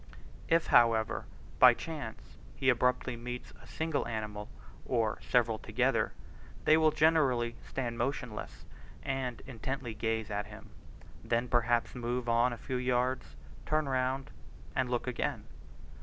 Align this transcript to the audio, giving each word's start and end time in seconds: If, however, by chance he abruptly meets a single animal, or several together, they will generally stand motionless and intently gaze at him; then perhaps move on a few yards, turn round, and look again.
If, 0.49 0.65
however, 0.73 1.25
by 1.59 1.75
chance 1.75 2.35
he 2.55 2.69
abruptly 2.69 3.15
meets 3.15 3.53
a 3.61 3.67
single 3.67 4.07
animal, 4.07 4.49
or 4.83 5.19
several 5.21 5.59
together, 5.59 6.13
they 6.65 6.75
will 6.75 6.89
generally 6.89 7.55
stand 7.69 7.99
motionless 7.99 8.65
and 9.03 9.41
intently 9.45 9.93
gaze 9.93 10.31
at 10.31 10.47
him; 10.47 10.71
then 11.23 11.47
perhaps 11.47 11.93
move 11.93 12.27
on 12.27 12.51
a 12.51 12.57
few 12.57 12.77
yards, 12.77 13.35
turn 13.67 13.87
round, 13.87 14.31
and 14.75 14.89
look 14.89 15.05
again. 15.05 15.43